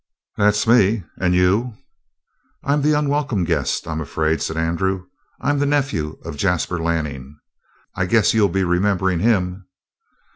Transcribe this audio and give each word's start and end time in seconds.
"That's 0.35 0.65
me. 0.65 1.03
And 1.19 1.35
you?" 1.35 1.77
"I'm 2.63 2.81
the 2.81 2.93
unwelcome 2.97 3.43
guest, 3.43 3.87
I'm 3.87 4.01
afraid," 4.01 4.41
said 4.41 4.57
Andrew. 4.57 5.05
"I'm 5.39 5.59
the 5.59 5.67
nephew 5.67 6.17
of 6.25 6.37
Jasper 6.37 6.81
Lanning. 6.81 7.39
I 7.93 8.07
guess 8.07 8.33
you'll 8.33 8.49
be 8.49 8.63
remembering 8.63 9.19
him?" 9.19 9.67